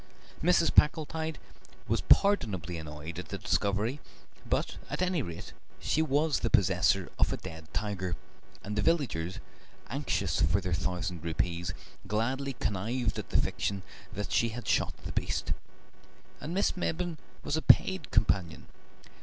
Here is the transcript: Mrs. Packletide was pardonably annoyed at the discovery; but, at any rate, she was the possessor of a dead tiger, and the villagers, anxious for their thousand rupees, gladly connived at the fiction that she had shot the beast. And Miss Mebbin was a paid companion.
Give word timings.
Mrs. 0.41 0.73
Packletide 0.73 1.37
was 1.87 2.01
pardonably 2.01 2.77
annoyed 2.79 3.19
at 3.19 3.27
the 3.29 3.37
discovery; 3.37 3.99
but, 4.49 4.77
at 4.89 4.99
any 4.99 5.21
rate, 5.21 5.53
she 5.79 6.01
was 6.01 6.39
the 6.39 6.49
possessor 6.49 7.11
of 7.19 7.31
a 7.31 7.37
dead 7.37 7.71
tiger, 7.71 8.15
and 8.63 8.75
the 8.75 8.81
villagers, 8.81 9.37
anxious 9.91 10.41
for 10.41 10.59
their 10.59 10.73
thousand 10.73 11.23
rupees, 11.23 11.75
gladly 12.07 12.53
connived 12.53 13.19
at 13.19 13.29
the 13.29 13.37
fiction 13.37 13.83
that 14.11 14.31
she 14.31 14.49
had 14.49 14.67
shot 14.67 14.97
the 15.05 15.11
beast. 15.11 15.53
And 16.39 16.51
Miss 16.51 16.75
Mebbin 16.75 17.19
was 17.43 17.55
a 17.55 17.61
paid 17.61 18.09
companion. 18.09 18.65